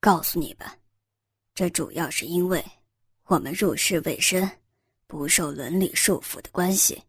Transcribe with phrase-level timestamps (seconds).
[0.00, 0.74] 告诉你吧，
[1.54, 2.64] 这主要是因为
[3.24, 4.50] 我们入世未深，
[5.06, 7.02] 不受伦理束缚的关系。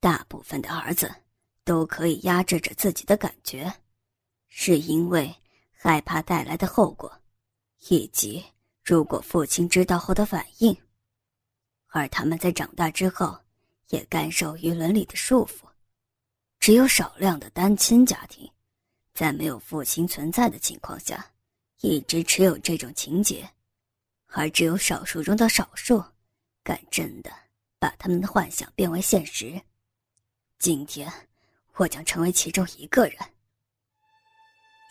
[0.00, 1.14] 大部分的儿子
[1.62, 3.72] 都可以压制着自己的感觉，
[4.48, 5.32] 是因为
[5.70, 7.20] 害怕带来的后果，
[7.88, 8.44] 以及
[8.82, 10.76] 如果父亲知道后的反应。
[11.86, 13.38] 而他们在长大之后，
[13.90, 15.68] 也甘受于伦理的束缚。
[16.58, 18.50] 只有少量的单亲家庭，
[19.14, 21.31] 在没有父亲存在的情况下。
[21.82, 23.50] 一直持有这种情节，
[24.28, 26.02] 而只有少数中的少数，
[26.62, 27.30] 敢真的
[27.80, 29.60] 把他们的幻想变为现实。
[30.60, 31.12] 今天，
[31.74, 33.16] 我将成为其中一个人。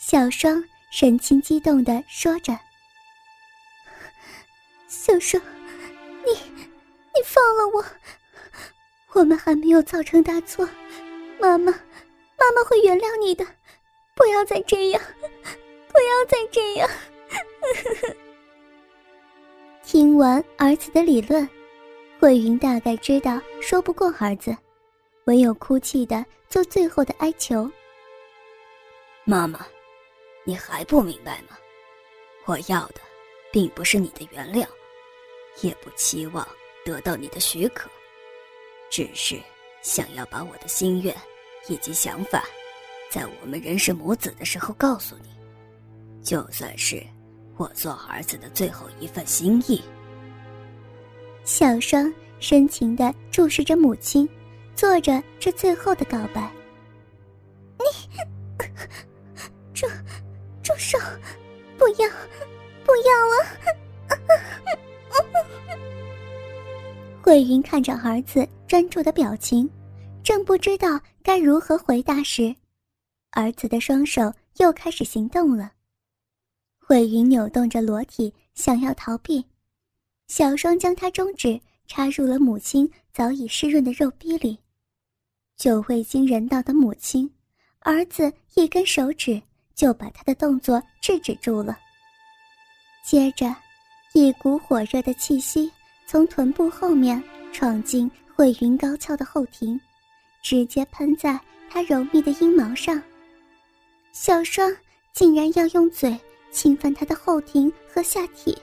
[0.01, 2.59] 小双神情激动的说着
[4.89, 5.41] ：“小双，
[6.25, 7.85] 你，你放了我，
[9.13, 10.67] 我们还没有造成大错，
[11.39, 13.47] 妈妈，妈妈会原谅你的，
[14.13, 15.01] 不要再这样。”
[15.91, 16.89] 不要再这样！
[19.83, 21.47] 听完儿子的理论，
[22.19, 24.55] 慧云大概知道说不过儿子，
[25.25, 27.69] 唯有哭泣的做最后的哀求。
[29.25, 29.65] 妈妈，
[30.45, 31.57] 你还不明白吗？
[32.45, 33.01] 我要的，
[33.51, 34.65] 并不是你的原谅，
[35.61, 36.47] 也不期望
[36.85, 37.89] 得到你的许可，
[38.89, 39.39] 只是
[39.81, 41.15] 想要把我的心愿
[41.67, 42.45] 以及想法，
[43.09, 45.40] 在我们仍是母子的时候告诉你。
[46.23, 47.03] 就算是
[47.57, 49.81] 我做儿子的最后一份心意。
[51.43, 54.29] 小双深情的注视着母亲，
[54.75, 56.51] 做着这最后的告白。
[57.77, 57.83] 你，
[59.73, 59.87] 住，
[60.61, 60.99] 住手！
[61.77, 62.07] 不要，
[62.85, 63.35] 不要啊！
[67.23, 69.67] 慧云看着儿子专注的表情，
[70.23, 72.55] 正不知道该如何回答时，
[73.31, 75.71] 儿子的双手又开始行动了。
[76.91, 79.41] 慧云扭动着裸体，想要逃避，
[80.27, 81.57] 小双将她中指
[81.87, 84.59] 插入了母亲早已湿润的肉壁里。
[85.55, 87.31] 久未经人道的母亲，
[87.79, 89.41] 儿子一根手指
[89.73, 91.79] 就把他的动作制止住了。
[93.05, 93.55] 接着，
[94.13, 95.71] 一股火热的气息
[96.05, 97.23] 从臀部后面
[97.53, 99.79] 闯进慧云高翘的后庭，
[100.43, 103.01] 直接喷在她柔密的阴毛上。
[104.11, 104.69] 小双
[105.13, 106.19] 竟然要用嘴。
[106.51, 108.61] 侵犯他的后庭和下体，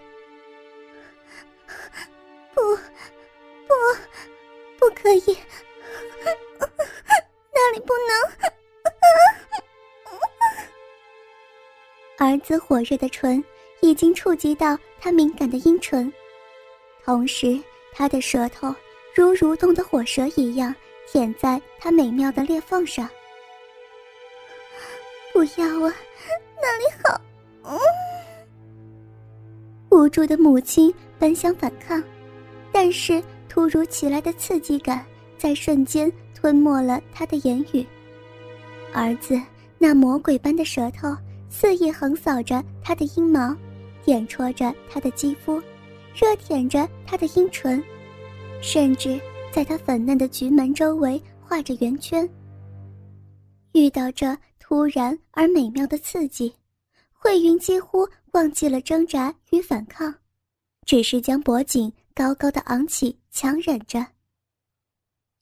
[2.54, 3.74] 不，不，
[4.78, 5.36] 不可以，
[7.52, 8.08] 那里不能。
[12.18, 13.42] 儿子火热的唇
[13.80, 16.12] 已经触及到他敏感的阴唇，
[17.04, 17.58] 同时
[17.92, 18.74] 他的舌头
[19.14, 20.74] 如蠕动的火蛇一样
[21.06, 23.08] 舔在他美妙的裂缝上。
[25.32, 25.94] 不要啊，
[26.60, 27.20] 那里好。
[29.90, 32.02] 无助的母亲本想反抗，
[32.72, 35.04] 但是突如其来的刺激感
[35.36, 37.84] 在瞬间吞没了他的言语。
[38.92, 39.40] 儿子
[39.78, 41.14] 那魔鬼般的舌头
[41.48, 43.54] 肆意横扫着他的阴毛，
[44.04, 45.60] 点戳着他的肌肤，
[46.14, 47.82] 热舔着他的阴唇，
[48.60, 49.20] 甚至
[49.52, 52.28] 在他粉嫩的菊门周围画着圆圈。
[53.72, 56.52] 遇到这突然而美妙的刺激。
[57.20, 60.14] 慧云几乎忘记了挣扎与反抗，
[60.86, 64.06] 只是将脖颈高高的昂起，强忍着。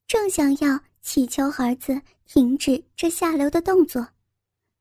[0.07, 4.09] 正想要祈求儿子停止这下流的动作，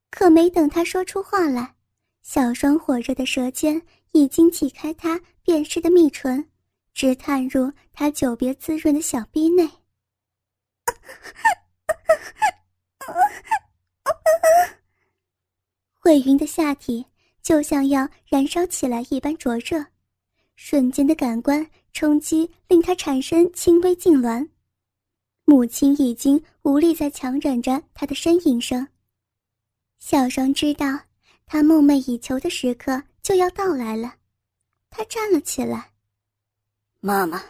[0.10, 1.76] 可没等他说出话来，
[2.22, 3.82] 小双火热的舌尖
[4.14, 6.50] 已经挤开他变湿的蜜唇，
[6.94, 9.70] 直探入他久别滋润的小臂内。
[16.06, 17.04] 慧云的下体
[17.42, 19.84] 就像要燃烧起来一般灼热，
[20.56, 24.48] 瞬间的感官冲击令她产生轻微痉挛。
[25.46, 28.88] 母亲已经无力再强忍着她的呻吟声。
[29.98, 30.86] 小双知道，
[31.48, 34.14] 她梦寐以求的时刻就要到来了，
[34.92, 35.92] 她站了起来。
[37.00, 37.44] 妈妈，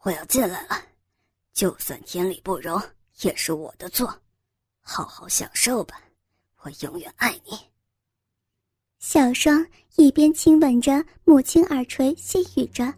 [0.00, 0.82] 我要进来了，
[1.52, 2.82] 就算天理不容，
[3.20, 4.12] 也是我的错。
[4.80, 6.02] 好好享受吧，
[6.62, 7.56] 我永远爱你。
[9.06, 9.62] 小双
[9.96, 12.90] 一边亲吻着母亲耳垂，细语着，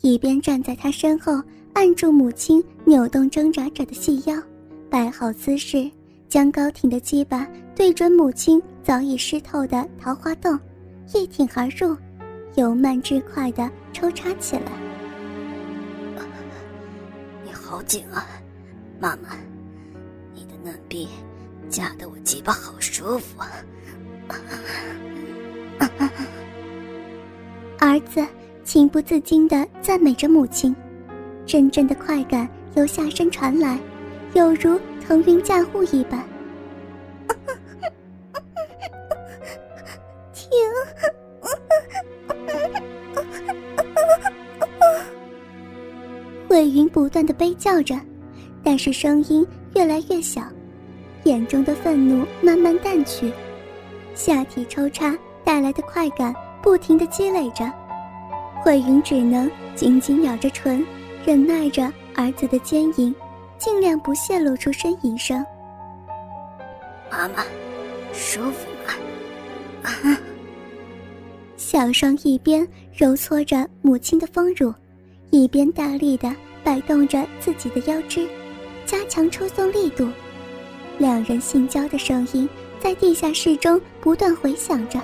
[0.00, 1.42] 一边站在她身后，
[1.72, 4.40] 按住母亲扭动挣扎着的细腰，
[4.88, 5.90] 摆好姿势，
[6.28, 7.44] 将高挺的鸡巴
[7.74, 10.56] 对准母亲早已湿透的桃花洞，
[11.12, 11.96] 一挺而入，
[12.54, 14.70] 由慢至快的抽插起来。
[17.44, 18.24] 你好紧啊，
[19.00, 19.36] 妈妈，
[20.32, 21.08] 你的嫩逼
[21.68, 23.48] 夹得我鸡巴好舒服啊。
[27.78, 28.26] 儿子
[28.64, 30.74] 情不自禁地赞美着母亲，
[31.44, 33.78] 阵阵的快感由下身传来，
[34.34, 36.22] 有如腾云驾雾一般。
[40.32, 40.48] 停！
[46.48, 47.98] 慧云不断的悲叫着，
[48.62, 49.44] 但是声音
[49.74, 50.42] 越来越小，
[51.24, 53.32] 眼中的愤怒慢慢淡去，
[54.14, 57.70] 下体抽插带来的快感不停的积累着，
[58.62, 60.84] 慧云只能紧紧咬着唇，
[61.24, 63.14] 忍耐着儿子的奸淫，
[63.58, 65.44] 尽量不泄露出呻吟声。
[67.10, 67.44] 妈妈，
[68.12, 68.94] 舒服吗？
[69.82, 70.18] 啊！
[71.56, 74.72] 小双一边揉搓着母亲的丰乳。
[75.30, 76.30] 一边大力的
[76.62, 78.28] 摆动着自己的腰肢，
[78.84, 80.06] 加强抽送力度，
[80.98, 82.46] 两人性交的声音
[82.78, 85.00] 在地下室中不断回响着。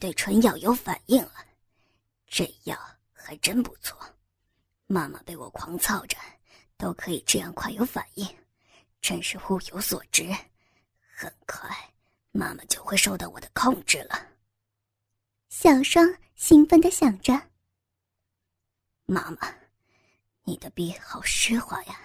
[0.00, 1.46] 对春药有反应了，
[2.26, 2.76] 这药
[3.12, 3.96] 还真不错。
[4.86, 6.16] 妈妈被我狂操着，
[6.78, 8.26] 都可以这样快有反应。
[9.02, 10.24] 真是物有所值，
[11.14, 11.70] 很快
[12.32, 14.26] 妈妈就会受到我的控制了。
[15.48, 17.32] 小双兴奋的想着
[19.04, 19.54] ：“妈妈，
[20.44, 22.00] 你的逼好湿滑呀！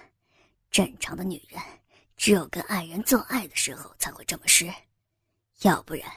[0.70, 1.60] 正常的女人
[2.16, 4.70] 只有跟爱人做爱的时候才会这么湿，
[5.62, 6.10] 要不然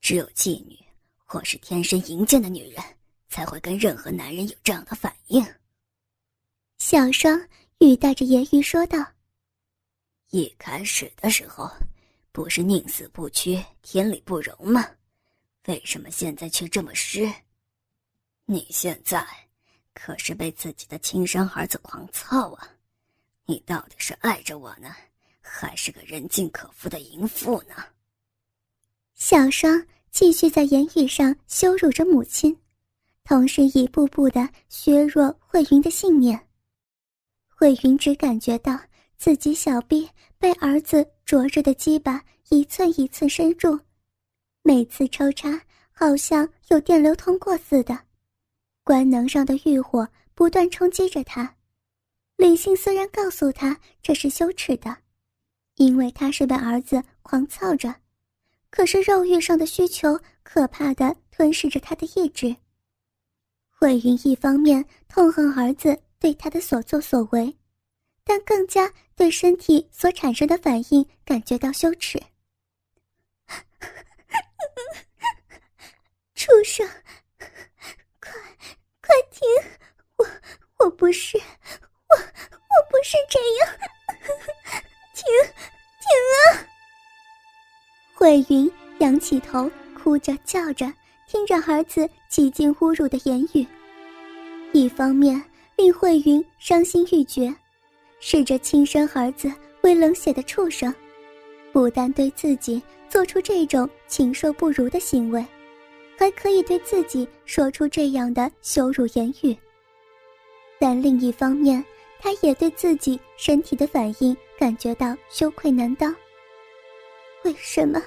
[0.00, 0.78] 只有妓女
[1.28, 2.82] 或是天生淫贱的女人
[3.28, 5.44] 才会跟任何男人有这样的反应。”
[6.78, 7.38] 小双
[7.80, 8.98] 语带着言语说道。
[10.30, 11.70] 一开始的时候，
[12.32, 14.88] 不是宁死不屈、天理不容吗？
[15.66, 17.30] 为什么现在却这么湿？
[18.46, 19.26] 你现在
[19.92, 22.70] 可是被自己的亲生儿子狂操啊！
[23.44, 24.94] 你到底是爱着我呢，
[25.40, 27.74] 还是个人尽可夫的淫妇呢？
[29.14, 32.56] 小双继续在言语上羞辱着母亲，
[33.24, 36.48] 同时一步步的削弱慧云的信念。
[37.48, 38.78] 慧云只感觉到。
[39.18, 40.08] 自己小臂
[40.38, 43.76] 被儿子灼热的鸡巴一寸一寸深入，
[44.62, 45.60] 每次抽插
[45.90, 47.98] 好像有电流通过似的，
[48.84, 51.56] 官能上的欲火不断冲击着他。
[52.36, 54.96] 理性虽然告诉他这是羞耻的，
[55.74, 57.92] 因为他是被儿子狂操着，
[58.70, 62.54] 可是肉欲上的需求可怕的吞噬着他的意志。
[63.68, 67.58] 慧云一方面痛恨儿子对他的所作所为。
[68.28, 72.22] 但更加对身体所产生的反应感觉到羞耻。
[76.34, 76.86] 畜生，
[78.20, 78.30] 快
[79.00, 79.48] 快停！
[80.18, 80.26] 我
[80.84, 81.40] 我不是
[88.28, 90.92] 慧云仰起头，哭着叫着，
[91.26, 93.66] 听着儿子几近侮辱的言语，
[94.72, 95.42] 一方面
[95.76, 97.50] 令慧云伤心欲绝。
[98.20, 100.94] 视着亲生儿子为冷血的畜生，
[101.72, 105.42] 不但对自己做出这种禽兽不如的行为，
[106.18, 109.56] 还可以对自己说出这样的羞辱言语。
[110.78, 111.82] 但另一方面，
[112.20, 116.14] 他也对自己身体的反应感觉到羞愧难当。
[117.42, 118.02] 为什么？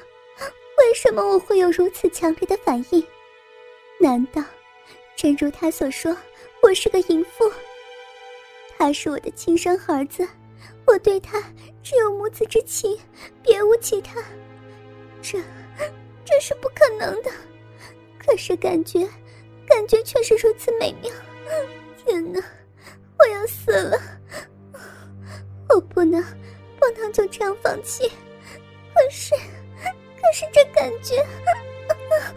[0.92, 3.02] 为什么我会有如此强烈的反应？
[3.98, 4.44] 难道，
[5.16, 6.14] 真如他所说，
[6.62, 7.50] 我是个淫妇？
[8.78, 10.28] 他是我的亲生儿子，
[10.86, 11.42] 我对他
[11.82, 13.00] 只有母子之情，
[13.42, 14.22] 别无其他。
[15.22, 15.40] 这，
[16.26, 17.32] 这是不可能的。
[18.20, 19.08] 可是感觉，
[19.66, 21.10] 感觉却是如此美妙。
[22.04, 22.44] 天哪，
[23.18, 23.98] 我要死了！
[25.70, 26.22] 我不能，
[26.78, 28.12] 不能就这样放弃。
[28.94, 29.34] 可是，
[30.32, 31.18] 是这感觉……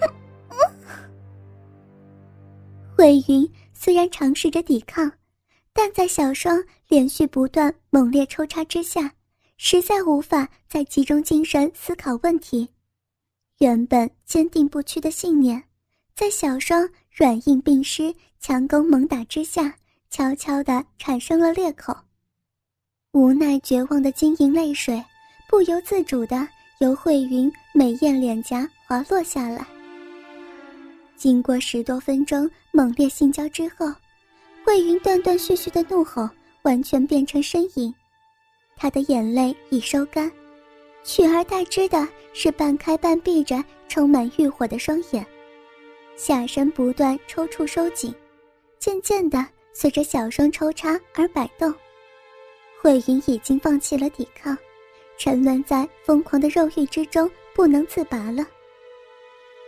[2.98, 5.12] 魏云虽然尝试着抵抗。
[5.76, 9.12] 但在小双连续不断猛烈抽插之下，
[9.56, 12.68] 实在无法再集中精神思考问题。
[13.58, 15.60] 原本坚定不屈的信念，
[16.14, 19.74] 在小双软硬并施、强攻猛打之下，
[20.10, 21.92] 悄悄地产生了裂口。
[23.10, 25.04] 无奈绝望的晶莹泪水，
[25.48, 26.48] 不由自主地
[26.78, 29.66] 由慧云美艳脸颊滑落下来。
[31.16, 33.92] 经过十多分钟猛烈性交之后。
[34.66, 36.26] 慧云断断续续的怒吼，
[36.62, 37.94] 完全变成呻吟，
[38.76, 40.32] 她的眼泪已收干，
[41.02, 45.24] 取而代之的是半开半闭着、充满欲火的双眼，
[46.16, 48.14] 下身不断抽搐收紧，
[48.78, 51.70] 渐渐的随着小声抽插而摆动。
[52.80, 54.56] 慧云已经放弃了抵抗，
[55.16, 58.46] 沉沦在疯狂的肉欲之中，不能自拔了。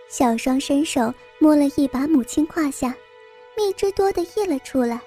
[0.08, 2.94] 小双伸手摸了一把母亲胯下，
[3.56, 5.00] 蜜汁多的溢了出来。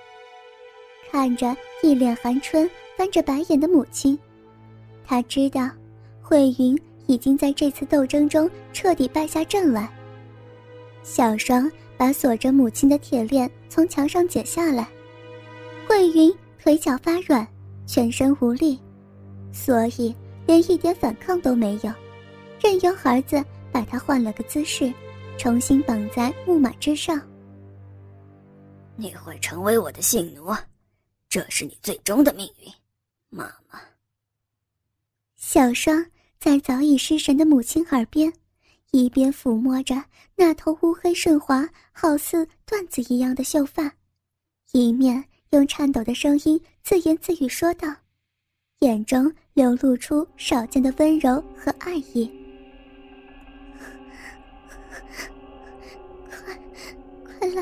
[1.12, 4.18] 看着一脸寒春、翻着白眼的母亲，
[5.06, 5.70] 他知道，
[6.22, 9.90] 慧云已经在这次斗争中彻底败下阵来。
[11.02, 14.88] 小双把锁着母亲的铁链从墙上解下来，
[15.88, 16.32] 慧云
[16.62, 17.48] 腿脚发软，
[17.88, 18.80] 全身无力，
[19.52, 20.14] 所以
[20.50, 21.94] 连一点反抗都没有，
[22.60, 23.40] 任由儿子
[23.72, 24.92] 把他换了个姿势，
[25.38, 27.22] 重新绑在木马之上。
[28.96, 30.52] 你会成为我的性奴。
[31.30, 32.74] 这是你最终的命运，
[33.30, 33.80] 妈妈。
[35.36, 36.04] 小双
[36.40, 38.34] 在早已失神的母亲耳边，
[38.90, 40.04] 一边抚摸着
[40.36, 43.94] 那头乌黑顺滑、好似缎子一样的秀发，
[44.72, 47.88] 一面用颤抖的声音自言自语说道，
[48.80, 52.32] 眼中流露出少见的温柔和爱意。
[56.30, 56.58] 快，
[57.26, 57.62] 快来！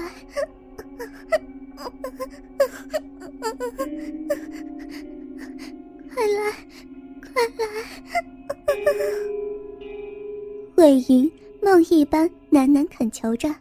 [6.13, 6.53] 快来，
[7.19, 7.65] 快来！
[10.75, 11.31] 魏云
[11.63, 13.51] 梦一般喃喃恳求着，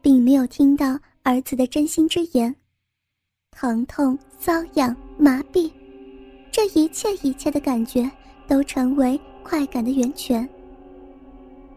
[0.00, 2.56] 并没有听到儿子的真心之言。
[3.50, 5.70] 疼痛、瘙痒、麻痹，
[6.56, 8.10] 这一切一切的感觉
[8.48, 10.48] 都成为快感的源泉。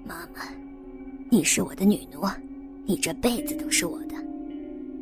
[0.06, 0.48] 妈妈，
[1.30, 2.26] 你是我的女奴，
[2.86, 4.16] 你这辈子都是我的。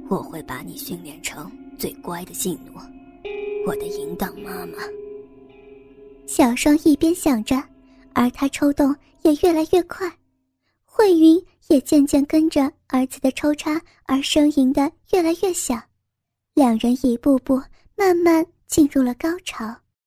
[0.10, 2.72] 我会把你训练成最乖的性奴，
[3.68, 4.80] 我的淫荡妈妈。
[6.26, 7.64] 小双一边想着，
[8.14, 10.12] 而他抽动也越来越快，
[10.86, 15.80] 慧云也渐渐跟着儿子的抽插而呻吟的越来越响，
[16.56, 17.62] 两人一步步
[17.96, 19.87] 慢慢进入了高潮。